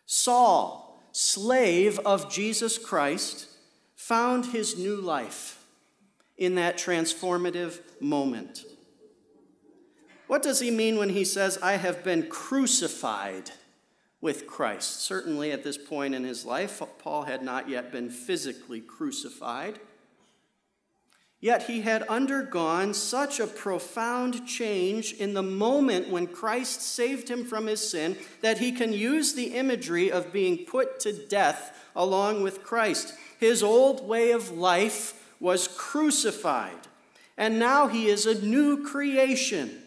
Saul, 0.05 1.01
slave 1.11 1.99
of 2.05 2.31
Jesus 2.31 2.77
Christ, 2.77 3.47
found 3.95 4.47
his 4.47 4.77
new 4.77 4.95
life 4.95 5.65
in 6.37 6.53
that 6.55 6.77
transformative 6.77 7.79
moment. 7.99 8.63
What 10.27 10.43
does 10.43 10.59
he 10.59 10.71
mean 10.71 10.97
when 10.97 11.09
he 11.09 11.23
says, 11.23 11.57
I 11.61 11.73
have 11.73 12.03
been 12.03 12.27
crucified 12.27 13.51
with 14.19 14.45
Christ? 14.45 15.01
Certainly, 15.01 15.51
at 15.51 15.63
this 15.63 15.77
point 15.77 16.13
in 16.13 16.25
his 16.25 16.45
life, 16.45 16.81
Paul 16.99 17.23
had 17.23 17.41
not 17.41 17.69
yet 17.69 17.91
been 17.91 18.09
physically 18.09 18.81
crucified. 18.81 19.79
Yet 21.39 21.63
he 21.63 21.81
had 21.81 22.01
undergone 22.03 22.93
such 22.95 23.39
a 23.39 23.47
profound 23.47 24.47
change 24.47 25.13
in 25.13 25.33
the 25.33 25.43
moment 25.43 26.09
when 26.09 26.27
Christ 26.27 26.81
saved 26.81 27.29
him 27.29 27.45
from 27.45 27.67
his 27.67 27.87
sin 27.89 28.17
that 28.41 28.57
he 28.57 28.71
can 28.71 28.91
use 28.91 29.33
the 29.33 29.53
imagery 29.53 30.11
of 30.11 30.33
being 30.33 30.65
put 30.65 30.99
to 31.01 31.13
death 31.13 31.87
along 31.95 32.41
with 32.41 32.63
Christ. 32.63 33.13
His 33.39 33.61
old 33.61 34.07
way 34.07 34.31
of 34.31 34.49
life 34.49 35.31
was 35.39 35.67
crucified, 35.67 36.87
and 37.37 37.59
now 37.59 37.87
he 37.87 38.07
is 38.07 38.25
a 38.25 38.43
new 38.43 38.83
creation. 38.83 39.83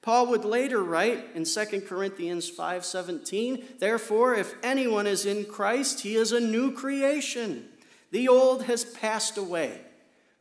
Paul 0.00 0.26
would 0.28 0.44
later 0.44 0.82
write 0.82 1.34
in 1.34 1.44
2 1.44 1.86
Corinthians 1.86 2.48
5:17, 2.48 3.78
"Therefore 3.78 4.34
if 4.34 4.54
anyone 4.62 5.06
is 5.06 5.26
in 5.26 5.44
Christ, 5.44 6.00
he 6.00 6.14
is 6.14 6.32
a 6.32 6.40
new 6.40 6.72
creation. 6.72 7.68
The 8.10 8.28
old 8.28 8.64
has 8.64 8.84
passed 8.84 9.36
away; 9.36 9.82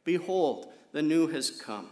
behold, 0.04 0.72
the 0.92 1.02
new 1.02 1.28
has 1.28 1.50
come." 1.50 1.90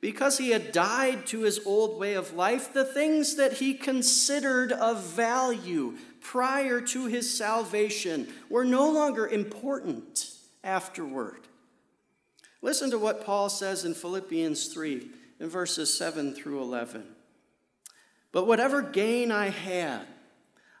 Because 0.00 0.38
he 0.38 0.50
had 0.50 0.72
died 0.72 1.26
to 1.28 1.40
his 1.42 1.60
old 1.64 1.98
way 1.98 2.14
of 2.14 2.34
life, 2.34 2.72
the 2.72 2.84
things 2.84 3.36
that 3.36 3.54
he 3.54 3.74
considered 3.74 4.72
of 4.72 5.00
value 5.00 5.96
prior 6.20 6.80
to 6.80 7.06
his 7.06 7.36
salvation 7.36 8.32
were 8.48 8.64
no 8.64 8.90
longer 8.90 9.28
important 9.28 10.32
afterward. 10.64 11.46
Listen 12.62 12.90
to 12.90 12.98
what 12.98 13.24
Paul 13.24 13.48
says 13.48 13.84
in 13.84 13.94
Philippians 13.94 14.68
3 14.68 15.10
in 15.42 15.48
verses 15.50 15.92
7 15.92 16.34
through 16.34 16.62
11. 16.62 17.04
But 18.30 18.46
whatever 18.46 18.80
gain 18.80 19.32
I 19.32 19.48
had, 19.48 20.06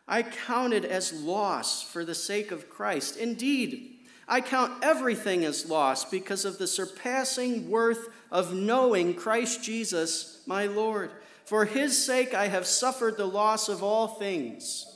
I 0.06 0.22
counted 0.22 0.84
as 0.84 1.12
loss 1.12 1.82
for 1.82 2.04
the 2.04 2.14
sake 2.14 2.52
of 2.52 2.70
Christ. 2.70 3.16
Indeed, 3.16 3.98
I 4.28 4.40
count 4.40 4.84
everything 4.84 5.44
as 5.44 5.68
loss 5.68 6.04
because 6.04 6.44
of 6.44 6.58
the 6.58 6.68
surpassing 6.68 7.70
worth 7.70 8.08
of 8.30 8.54
knowing 8.54 9.14
Christ 9.14 9.64
Jesus, 9.64 10.40
my 10.46 10.66
Lord. 10.66 11.10
For 11.44 11.64
his 11.64 12.02
sake 12.02 12.32
I 12.32 12.46
have 12.46 12.64
suffered 12.64 13.16
the 13.16 13.26
loss 13.26 13.68
of 13.68 13.82
all 13.82 14.06
things, 14.06 14.86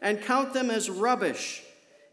and 0.00 0.22
count 0.22 0.54
them 0.54 0.70
as 0.70 0.88
rubbish 0.88 1.64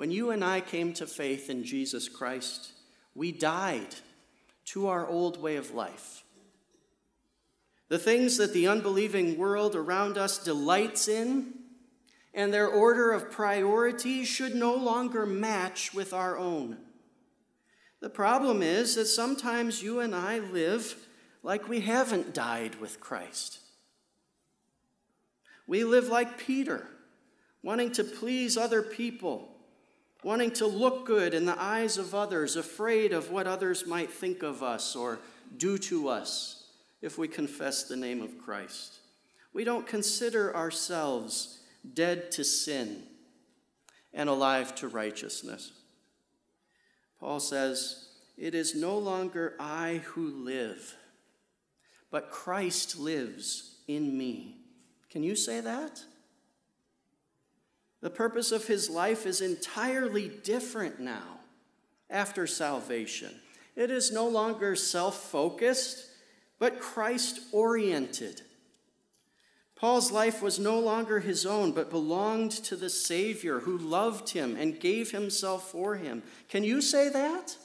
When 0.00 0.10
you 0.10 0.30
and 0.30 0.42
I 0.42 0.62
came 0.62 0.94
to 0.94 1.06
faith 1.06 1.50
in 1.50 1.62
Jesus 1.62 2.08
Christ, 2.08 2.72
we 3.14 3.32
died 3.32 3.96
to 4.64 4.88
our 4.88 5.06
old 5.06 5.42
way 5.42 5.56
of 5.56 5.74
life. 5.74 6.24
The 7.90 7.98
things 7.98 8.38
that 8.38 8.54
the 8.54 8.66
unbelieving 8.66 9.36
world 9.36 9.76
around 9.76 10.16
us 10.16 10.42
delights 10.42 11.06
in 11.06 11.52
and 12.32 12.50
their 12.50 12.66
order 12.66 13.12
of 13.12 13.30
priority 13.30 14.24
should 14.24 14.54
no 14.54 14.74
longer 14.74 15.26
match 15.26 15.92
with 15.92 16.14
our 16.14 16.38
own. 16.38 16.78
The 18.00 18.08
problem 18.08 18.62
is 18.62 18.94
that 18.94 19.04
sometimes 19.04 19.82
you 19.82 20.00
and 20.00 20.14
I 20.14 20.38
live 20.38 20.96
like 21.42 21.68
we 21.68 21.80
haven't 21.80 22.32
died 22.32 22.76
with 22.76 23.00
Christ. 23.00 23.58
We 25.66 25.84
live 25.84 26.08
like 26.08 26.38
Peter, 26.38 26.86
wanting 27.62 27.92
to 27.92 28.02
please 28.02 28.56
other 28.56 28.80
people 28.80 29.58
wanting 30.22 30.50
to 30.52 30.66
look 30.66 31.06
good 31.06 31.34
in 31.34 31.46
the 31.46 31.60
eyes 31.60 31.98
of 31.98 32.14
others, 32.14 32.56
afraid 32.56 33.12
of 33.12 33.30
what 33.30 33.46
others 33.46 33.86
might 33.86 34.10
think 34.10 34.42
of 34.42 34.62
us 34.62 34.94
or 34.94 35.18
do 35.56 35.78
to 35.78 36.08
us 36.08 36.64
if 37.00 37.16
we 37.16 37.26
confess 37.26 37.84
the 37.84 37.96
name 37.96 38.22
of 38.22 38.38
Christ. 38.38 38.98
We 39.52 39.64
don't 39.64 39.86
consider 39.86 40.54
ourselves 40.54 41.60
dead 41.94 42.30
to 42.32 42.44
sin 42.44 43.04
and 44.12 44.28
alive 44.28 44.74
to 44.76 44.88
righteousness. 44.88 45.72
Paul 47.18 47.40
says, 47.40 48.08
It 48.36 48.54
is 48.54 48.74
no 48.74 48.98
longer 48.98 49.54
I 49.58 50.02
who 50.04 50.28
live, 50.44 50.96
but 52.10 52.30
Christ 52.30 52.98
lives 52.98 53.76
in 53.88 54.16
me. 54.16 54.56
Can 55.10 55.22
you 55.22 55.34
say 55.34 55.60
that? 55.60 56.02
The 58.00 58.10
purpose 58.10 58.50
of 58.50 58.66
his 58.66 58.88
life 58.88 59.26
is 59.26 59.40
entirely 59.40 60.28
different 60.28 61.00
now 61.00 61.40
after 62.08 62.46
salvation. 62.46 63.34
It 63.76 63.90
is 63.90 64.12
no 64.12 64.26
longer 64.26 64.74
self 64.74 65.30
focused, 65.30 66.06
but 66.58 66.80
Christ 66.80 67.40
oriented. 67.52 68.42
Paul's 69.76 70.12
life 70.12 70.42
was 70.42 70.58
no 70.58 70.78
longer 70.78 71.20
his 71.20 71.46
own, 71.46 71.72
but 71.72 71.88
belonged 71.88 72.50
to 72.50 72.76
the 72.76 72.90
Savior 72.90 73.60
who 73.60 73.78
loved 73.78 74.30
him 74.30 74.54
and 74.56 74.78
gave 74.78 75.10
himself 75.10 75.70
for 75.70 75.96
him. 75.96 76.22
Can 76.50 76.64
you 76.64 76.82
say 76.82 77.08
that? 77.08 77.56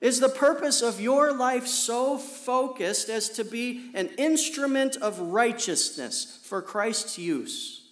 Is 0.00 0.18
the 0.18 0.28
purpose 0.28 0.82
of 0.82 1.00
your 1.00 1.32
life 1.32 1.66
so 1.66 2.18
focused 2.18 3.08
as 3.08 3.28
to 3.30 3.44
be 3.44 3.90
an 3.94 4.08
instrument 4.18 4.96
of 4.96 5.18
righteousness 5.20 6.40
for 6.42 6.60
Christ's 6.60 7.16
use? 7.16 7.85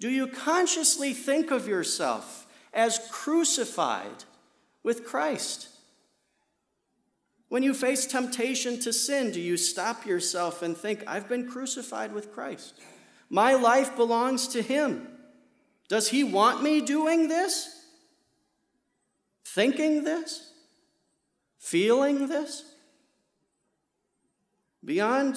Do 0.00 0.08
you 0.08 0.26
consciously 0.26 1.12
think 1.12 1.50
of 1.50 1.68
yourself 1.68 2.46
as 2.72 2.98
crucified 3.10 4.24
with 4.82 5.04
Christ? 5.04 5.68
When 7.50 7.62
you 7.62 7.74
face 7.74 8.06
temptation 8.06 8.80
to 8.80 8.92
sin, 8.92 9.30
do 9.30 9.40
you 9.40 9.56
stop 9.56 10.06
yourself 10.06 10.62
and 10.62 10.76
think, 10.76 11.04
I've 11.06 11.28
been 11.28 11.46
crucified 11.48 12.14
with 12.14 12.32
Christ? 12.32 12.74
My 13.28 13.54
life 13.54 13.94
belongs 13.94 14.48
to 14.48 14.62
Him. 14.62 15.06
Does 15.88 16.08
He 16.08 16.24
want 16.24 16.62
me 16.62 16.80
doing 16.80 17.28
this? 17.28 17.68
Thinking 19.44 20.04
this? 20.04 20.52
Feeling 21.58 22.28
this? 22.28 22.64
Beyond 24.82 25.36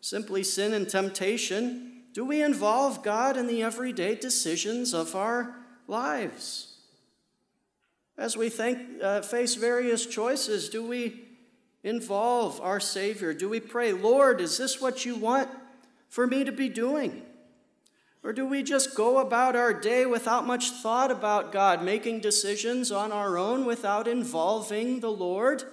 simply 0.00 0.42
sin 0.42 0.72
and 0.72 0.88
temptation, 0.88 1.89
do 2.12 2.24
we 2.24 2.42
involve 2.42 3.02
God 3.02 3.36
in 3.36 3.46
the 3.46 3.62
everyday 3.62 4.14
decisions 4.14 4.92
of 4.92 5.14
our 5.14 5.56
lives? 5.86 6.76
As 8.18 8.36
we 8.36 8.48
think, 8.48 9.02
uh, 9.02 9.22
face 9.22 9.54
various 9.54 10.04
choices, 10.06 10.68
do 10.68 10.86
we 10.86 11.22
involve 11.82 12.60
our 12.60 12.80
Savior? 12.80 13.32
Do 13.32 13.48
we 13.48 13.60
pray, 13.60 13.92
Lord, 13.92 14.40
is 14.40 14.58
this 14.58 14.80
what 14.80 15.06
you 15.06 15.16
want 15.16 15.48
for 16.08 16.26
me 16.26 16.44
to 16.44 16.52
be 16.52 16.68
doing? 16.68 17.22
Or 18.22 18.34
do 18.34 18.44
we 18.44 18.62
just 18.62 18.94
go 18.94 19.18
about 19.18 19.56
our 19.56 19.72
day 19.72 20.04
without 20.04 20.46
much 20.46 20.70
thought 20.70 21.10
about 21.10 21.52
God, 21.52 21.82
making 21.82 22.20
decisions 22.20 22.92
on 22.92 23.12
our 23.12 23.38
own 23.38 23.64
without 23.64 24.06
involving 24.06 25.00
the 25.00 25.10
Lord 25.10 25.64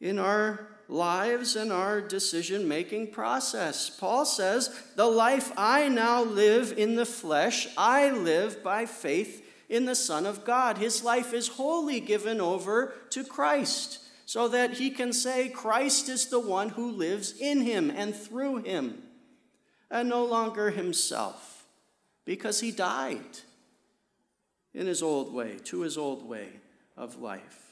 in 0.00 0.18
our 0.18 0.68
lives 0.88 1.56
and 1.56 1.72
our 1.72 2.00
decision 2.00 2.68
making 2.68 3.08
process. 3.08 3.90
Paul 3.90 4.24
says, 4.24 4.74
The 4.96 5.06
life 5.06 5.52
I 5.56 5.88
now 5.88 6.22
live 6.22 6.74
in 6.76 6.96
the 6.96 7.06
flesh, 7.06 7.68
I 7.76 8.10
live 8.10 8.62
by 8.62 8.86
faith 8.86 9.44
in 9.68 9.86
the 9.86 9.94
Son 9.94 10.26
of 10.26 10.44
God. 10.44 10.78
His 10.78 11.02
life 11.02 11.32
is 11.32 11.48
wholly 11.48 12.00
given 12.00 12.40
over 12.40 12.94
to 13.10 13.24
Christ 13.24 14.00
so 14.26 14.48
that 14.48 14.74
he 14.74 14.90
can 14.90 15.12
say, 15.12 15.48
Christ 15.48 16.08
is 16.08 16.26
the 16.26 16.40
one 16.40 16.70
who 16.70 16.90
lives 16.90 17.38
in 17.38 17.60
him 17.62 17.90
and 17.90 18.14
through 18.14 18.58
him, 18.58 19.02
and 19.90 20.08
no 20.08 20.24
longer 20.24 20.70
himself, 20.70 21.66
because 22.24 22.60
he 22.60 22.70
died 22.70 23.20
in 24.72 24.86
his 24.86 25.02
old 25.02 25.32
way, 25.32 25.58
to 25.64 25.82
his 25.82 25.98
old 25.98 26.26
way 26.26 26.48
of 26.96 27.20
life. 27.20 27.63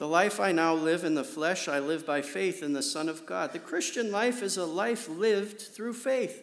The 0.00 0.08
life 0.08 0.40
I 0.40 0.50
now 0.50 0.72
live 0.72 1.04
in 1.04 1.14
the 1.14 1.22
flesh, 1.22 1.68
I 1.68 1.78
live 1.78 2.06
by 2.06 2.22
faith 2.22 2.62
in 2.62 2.72
the 2.72 2.82
Son 2.82 3.06
of 3.06 3.26
God. 3.26 3.52
The 3.52 3.58
Christian 3.58 4.10
life 4.10 4.42
is 4.42 4.56
a 4.56 4.64
life 4.64 5.10
lived 5.10 5.60
through 5.60 5.92
faith, 5.92 6.42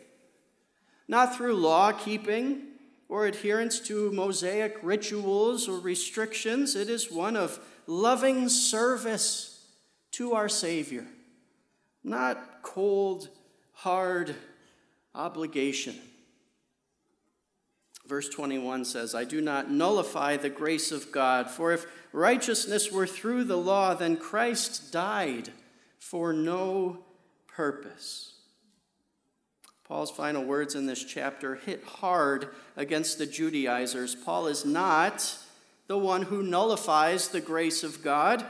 not 1.08 1.36
through 1.36 1.56
law 1.56 1.92
keeping 1.92 2.62
or 3.10 3.26
adherence 3.26 3.80
to 3.88 4.12
Mosaic 4.12 4.78
rituals 4.84 5.68
or 5.68 5.80
restrictions. 5.80 6.76
It 6.76 6.88
is 6.88 7.12
one 7.12 7.36
of 7.36 7.60
loving 7.88 8.48
service 8.48 9.66
to 10.12 10.34
our 10.34 10.50
Savior, 10.50 11.08
not 12.04 12.62
cold, 12.62 13.28
hard 13.74 14.36
obligation. 15.16 15.96
Verse 18.08 18.30
21 18.30 18.86
says, 18.86 19.14
I 19.14 19.26
do 19.26 19.42
not 19.42 19.70
nullify 19.70 20.38
the 20.38 20.50
grace 20.50 20.94
of 20.94 21.12
God, 21.12 21.50
for 21.50 21.74
if 21.74 21.86
righteousness 22.14 22.90
were 22.92 23.06
through 23.06 23.44
the 23.44 23.58
law, 23.58 23.94
then 23.94 24.16
Christ 24.16 24.94
died 24.94 25.50
for 26.00 26.32
no 26.32 27.00
purpose. 27.48 28.34
Paul's 29.88 30.12
final 30.12 30.44
words 30.44 30.74
in 30.74 30.86
this 30.86 31.04
chapter 31.04 31.56
hit 31.56 31.84
hard 31.84 32.50
against 32.78 33.18
the 33.18 33.26
Judaizers. 33.26 34.16
Paul 34.16 34.48
is 34.48 34.66
not 34.66 35.38
the 35.88 35.98
one 35.98 36.24
who 36.24 36.44
nullifies 36.44 37.30
the 37.30 37.42
grace 37.42 37.84
of 37.84 38.04
God. 38.04 38.46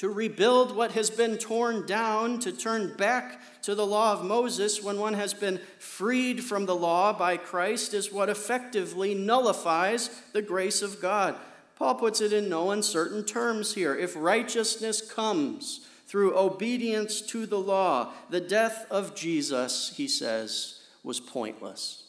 To 0.00 0.08
rebuild 0.08 0.74
what 0.74 0.92
has 0.92 1.10
been 1.10 1.36
torn 1.36 1.84
down, 1.84 2.38
to 2.38 2.52
turn 2.52 2.96
back 2.96 3.38
to 3.64 3.74
the 3.74 3.84
law 3.84 4.14
of 4.14 4.24
Moses 4.24 4.82
when 4.82 4.98
one 4.98 5.12
has 5.12 5.34
been 5.34 5.60
freed 5.78 6.42
from 6.42 6.64
the 6.64 6.74
law 6.74 7.12
by 7.12 7.36
Christ 7.36 7.92
is 7.92 8.10
what 8.10 8.30
effectively 8.30 9.14
nullifies 9.14 10.08
the 10.32 10.40
grace 10.40 10.80
of 10.80 11.02
God. 11.02 11.36
Paul 11.76 11.96
puts 11.96 12.22
it 12.22 12.32
in 12.32 12.48
no 12.48 12.70
uncertain 12.70 13.26
terms 13.26 13.74
here. 13.74 13.94
If 13.94 14.16
righteousness 14.16 15.02
comes 15.02 15.86
through 16.06 16.34
obedience 16.34 17.20
to 17.20 17.44
the 17.44 17.60
law, 17.60 18.14
the 18.30 18.40
death 18.40 18.86
of 18.90 19.14
Jesus, 19.14 19.92
he 19.94 20.08
says, 20.08 20.80
was 21.04 21.20
pointless. 21.20 22.04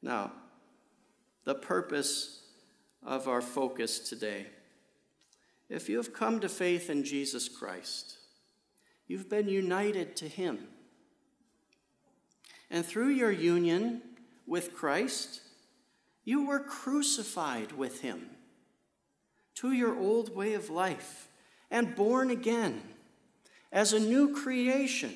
Now, 0.00 0.32
the 1.44 1.54
purpose 1.54 2.44
of 3.04 3.28
our 3.28 3.42
focus 3.42 3.98
today. 3.98 4.46
If 5.70 5.88
you 5.88 5.96
have 5.96 6.12
come 6.12 6.40
to 6.40 6.48
faith 6.48 6.90
in 6.90 7.04
Jesus 7.04 7.48
Christ, 7.48 8.18
you've 9.06 9.30
been 9.30 9.48
united 9.48 10.16
to 10.16 10.28
Him. 10.28 10.68
And 12.70 12.84
through 12.84 13.10
your 13.10 13.32
union 13.32 14.02
with 14.46 14.74
Christ, 14.74 15.40
you 16.24 16.46
were 16.46 16.60
crucified 16.60 17.72
with 17.72 18.02
him 18.02 18.30
to 19.56 19.72
your 19.72 19.98
old 19.98 20.34
way 20.34 20.54
of 20.54 20.70
life 20.70 21.28
and 21.70 21.96
born 21.96 22.30
again 22.30 22.82
as 23.72 23.92
a 23.92 24.00
new 24.00 24.34
creation. 24.34 25.14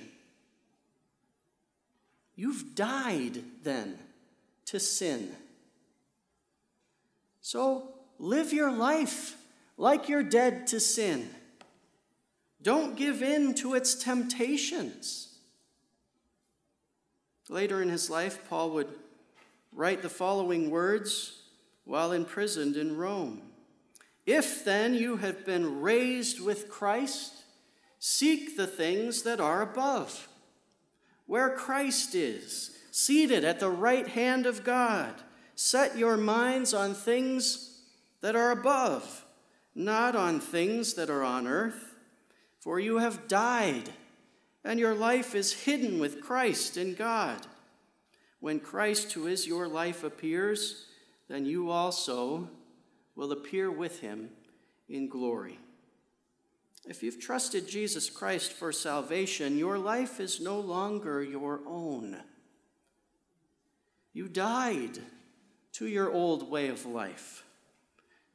You've 2.36 2.74
died 2.74 3.44
then 3.62 3.98
to 4.66 4.80
sin. 4.80 5.30
So 7.40 7.94
live 8.18 8.52
your 8.52 8.72
life 8.72 9.36
like 9.76 10.08
you're 10.08 10.22
dead 10.22 10.66
to 10.68 10.80
sin. 10.80 11.28
Don't 12.62 12.96
give 12.96 13.22
in 13.22 13.54
to 13.56 13.74
its 13.74 13.94
temptations. 13.94 15.34
Later 17.48 17.82
in 17.82 17.90
his 17.90 18.08
life, 18.08 18.48
Paul 18.48 18.70
would 18.70 18.88
write 19.72 20.02
the 20.02 20.08
following 20.08 20.70
words 20.70 21.42
while 21.84 22.12
imprisoned 22.12 22.76
in 22.76 22.96
Rome 22.96 23.42
If 24.24 24.64
then 24.64 24.94
you 24.94 25.18
have 25.18 25.44
been 25.44 25.82
raised 25.82 26.40
with 26.40 26.70
Christ, 26.70 27.44
seek 27.98 28.56
the 28.56 28.66
things 28.66 29.22
that 29.22 29.40
are 29.40 29.60
above, 29.60 30.28
where 31.26 31.50
Christ 31.50 32.14
is, 32.14 32.78
seated 32.90 33.44
at 33.44 33.60
the 33.60 33.70
right 33.70 34.08
hand 34.08 34.46
of 34.46 34.64
God. 34.64 35.14
Set 35.56 35.98
your 35.98 36.16
minds 36.16 36.72
on 36.74 36.94
things 36.94 37.82
that 38.20 38.34
are 38.34 38.50
above, 38.50 39.23
not 39.74 40.14
on 40.14 40.40
things 40.40 40.94
that 40.94 41.10
are 41.10 41.24
on 41.24 41.46
earth, 41.46 41.96
for 42.60 42.78
you 42.78 42.98
have 42.98 43.28
died, 43.28 43.90
and 44.64 44.78
your 44.78 44.94
life 44.94 45.34
is 45.34 45.64
hidden 45.64 45.98
with 45.98 46.20
Christ 46.20 46.76
in 46.76 46.94
God. 46.94 47.46
When 48.40 48.60
Christ, 48.60 49.12
who 49.12 49.26
is 49.26 49.46
your 49.46 49.68
life, 49.68 50.04
appears, 50.04 50.86
then 51.28 51.46
you 51.46 51.70
also 51.70 52.48
will 53.16 53.32
appear 53.32 53.70
with 53.70 54.00
him 54.00 54.30
in 54.88 55.08
glory. 55.08 55.58
If 56.86 57.02
you've 57.02 57.20
trusted 57.20 57.66
Jesus 57.66 58.10
Christ 58.10 58.52
for 58.52 58.70
salvation, 58.70 59.56
your 59.56 59.78
life 59.78 60.20
is 60.20 60.40
no 60.40 60.60
longer 60.60 61.22
your 61.22 61.60
own. 61.66 62.18
You 64.12 64.28
died 64.28 64.98
to 65.72 65.86
your 65.86 66.12
old 66.12 66.50
way 66.50 66.68
of 66.68 66.84
life. 66.84 67.44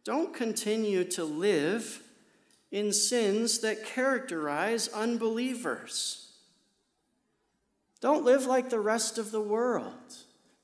Don't 0.03 0.33
continue 0.33 1.03
to 1.05 1.23
live 1.23 2.01
in 2.71 2.93
sins 2.93 3.59
that 3.59 3.85
characterize 3.85 4.87
unbelievers. 4.89 6.31
Don't 8.01 8.23
live 8.23 8.45
like 8.45 8.69
the 8.69 8.79
rest 8.79 9.17
of 9.17 9.31
the 9.31 9.41
world. 9.41 9.93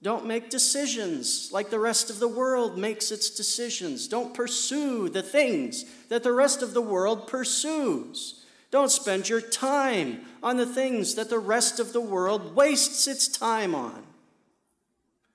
Don't 0.02 0.26
make 0.26 0.50
decisions 0.50 1.52
like 1.52 1.70
the 1.70 1.80
rest 1.80 2.10
of 2.10 2.20
the 2.20 2.28
world 2.28 2.78
makes 2.78 3.12
its 3.12 3.30
decisions. 3.30 4.08
Don't 4.08 4.34
pursue 4.34 5.10
the 5.10 5.24
things 5.24 5.86
that 6.10 6.24
the 6.24 6.32
rest 6.32 6.62
of 6.62 6.74
the 6.74 6.82
world 6.82 7.28
pursues. 7.28 8.46
Don't 8.72 8.92
spend 8.92 9.30
your 9.30 9.42
time 9.42 10.26
on 10.44 10.58
the 10.58 10.66
things 10.66 11.16
that 11.16 11.30
the 11.30 11.40
rest 11.40 11.80
of 11.80 11.92
the 11.92 12.02
world 12.02 12.56
wastes 12.56 13.08
its 13.08 13.28
time 13.28 13.74
on. 13.74 14.04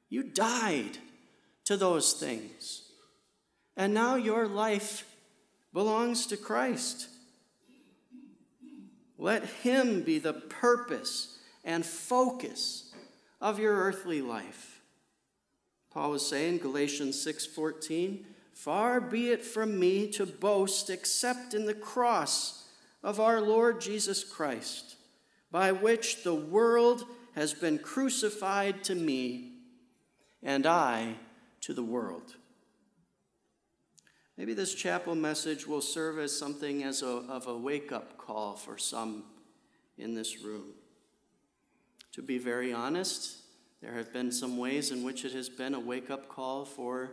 You 0.08 0.22
died 0.22 0.98
to 1.64 1.76
those 1.76 2.12
things. 2.12 2.79
And 3.76 3.94
now 3.94 4.16
your 4.16 4.46
life 4.46 5.04
belongs 5.72 6.26
to 6.26 6.36
Christ. 6.36 7.08
Let 9.18 9.44
Him 9.44 10.02
be 10.02 10.18
the 10.18 10.32
purpose 10.32 11.38
and 11.64 11.84
focus 11.84 12.92
of 13.40 13.58
your 13.58 13.76
earthly 13.76 14.22
life. 14.22 14.80
Paul 15.90 16.12
was 16.12 16.26
saying, 16.26 16.58
Galatians 16.58 17.20
6:14, 17.20 18.26
"Far 18.52 19.00
be 19.00 19.30
it 19.30 19.44
from 19.44 19.78
me 19.78 20.10
to 20.12 20.24
boast 20.24 20.88
except 20.88 21.52
in 21.52 21.66
the 21.66 21.74
cross 21.74 22.68
of 23.02 23.18
our 23.18 23.40
Lord 23.40 23.80
Jesus 23.80 24.24
Christ, 24.24 24.96
by 25.50 25.72
which 25.72 26.22
the 26.22 26.34
world 26.34 27.06
has 27.34 27.54
been 27.54 27.78
crucified 27.78 28.84
to 28.84 28.94
me, 28.94 29.52
and 30.42 30.66
I 30.66 31.18
to 31.62 31.74
the 31.74 31.82
world." 31.82 32.36
Maybe 34.40 34.54
this 34.54 34.72
chapel 34.74 35.14
message 35.14 35.66
will 35.66 35.82
serve 35.82 36.18
as 36.18 36.34
something 36.34 36.82
as 36.82 37.02
a, 37.02 37.06
of 37.06 37.46
a 37.46 37.54
wake 37.54 37.92
up 37.92 38.16
call 38.16 38.54
for 38.54 38.78
some 38.78 39.24
in 39.98 40.14
this 40.14 40.40
room. 40.40 40.64
To 42.12 42.22
be 42.22 42.38
very 42.38 42.72
honest, 42.72 43.36
there 43.82 43.92
have 43.92 44.14
been 44.14 44.32
some 44.32 44.56
ways 44.56 44.92
in 44.92 45.04
which 45.04 45.26
it 45.26 45.32
has 45.32 45.50
been 45.50 45.74
a 45.74 45.78
wake 45.78 46.08
up 46.08 46.30
call 46.30 46.64
for 46.64 47.10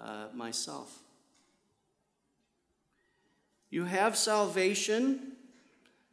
uh, 0.00 0.26
myself. 0.32 0.96
You 3.68 3.86
have 3.86 4.16
salvation 4.16 5.32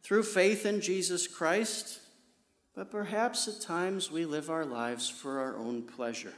through 0.02 0.24
faith 0.24 0.66
in 0.66 0.82
Jesus 0.82 1.28
Christ, 1.28 2.00
but 2.74 2.90
perhaps 2.90 3.48
at 3.48 3.62
times 3.62 4.10
we 4.10 4.26
live 4.26 4.50
our 4.50 4.66
lives 4.66 5.08
for 5.08 5.38
our 5.38 5.56
own 5.56 5.84
pleasure, 5.84 6.34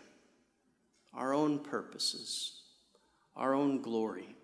our 1.13 1.33
own 1.33 1.57
purposes, 1.57 2.62
our 3.35 3.53
own 3.53 3.81
glory. 3.81 4.35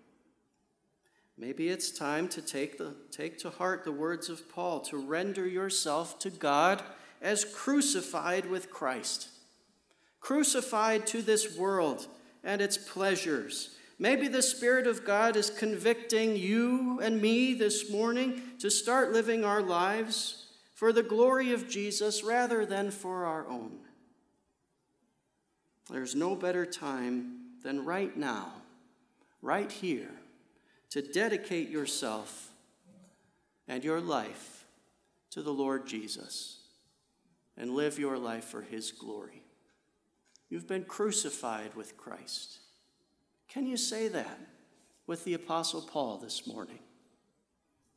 Maybe 1.36 1.68
it's 1.68 1.90
time 1.90 2.28
to 2.28 2.42
take, 2.42 2.76
the, 2.76 2.94
take 3.10 3.38
to 3.38 3.50
heart 3.50 3.84
the 3.84 3.92
words 3.92 4.28
of 4.28 4.48
Paul 4.52 4.80
to 4.80 4.98
render 4.98 5.46
yourself 5.46 6.18
to 6.20 6.30
God 6.30 6.82
as 7.22 7.44
crucified 7.44 8.46
with 8.46 8.70
Christ, 8.70 9.28
crucified 10.20 11.06
to 11.08 11.22
this 11.22 11.56
world 11.56 12.08
and 12.44 12.60
its 12.60 12.76
pleasures. 12.76 13.76
Maybe 13.98 14.28
the 14.28 14.42
Spirit 14.42 14.86
of 14.86 15.04
God 15.04 15.36
is 15.36 15.50
convicting 15.50 16.36
you 16.36 17.00
and 17.00 17.20
me 17.20 17.54
this 17.54 17.90
morning 17.90 18.42
to 18.58 18.70
start 18.70 19.12
living 19.12 19.44
our 19.44 19.62
lives 19.62 20.46
for 20.74 20.92
the 20.92 21.02
glory 21.02 21.52
of 21.52 21.68
Jesus 21.68 22.24
rather 22.24 22.64
than 22.64 22.90
for 22.90 23.26
our 23.26 23.46
own. 23.46 23.78
There's 25.90 26.14
no 26.14 26.34
better 26.34 26.64
time 26.64 27.40
than 27.62 27.84
right 27.84 28.16
now, 28.16 28.52
right 29.42 29.70
here, 29.70 30.10
to 30.90 31.02
dedicate 31.02 31.70
yourself 31.70 32.50
and 33.68 33.84
your 33.84 34.00
life 34.00 34.66
to 35.30 35.42
the 35.42 35.52
Lord 35.52 35.86
Jesus 35.86 36.58
and 37.56 37.74
live 37.74 37.98
your 37.98 38.18
life 38.18 38.44
for 38.44 38.62
His 38.62 38.90
glory. 38.90 39.42
You've 40.48 40.66
been 40.66 40.84
crucified 40.84 41.74
with 41.76 41.96
Christ. 41.96 42.58
Can 43.48 43.66
you 43.66 43.76
say 43.76 44.08
that 44.08 44.40
with 45.06 45.24
the 45.24 45.34
Apostle 45.34 45.82
Paul 45.82 46.18
this 46.18 46.46
morning? 46.46 46.80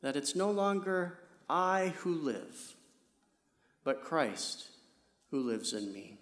That 0.02 0.16
it's 0.16 0.36
no 0.36 0.50
longer 0.50 1.18
I 1.48 1.94
who 1.98 2.14
live, 2.14 2.76
but 3.82 4.04
Christ 4.04 4.68
who 5.30 5.40
lives 5.40 5.72
in 5.72 5.92
me. 5.92 6.13